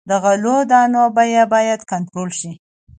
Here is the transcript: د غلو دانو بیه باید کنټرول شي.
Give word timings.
د 0.09 0.11
غلو 0.23 0.57
دانو 0.71 1.03
بیه 1.15 1.43
باید 1.53 1.81
کنټرول 1.91 2.29
شي. 2.39 2.51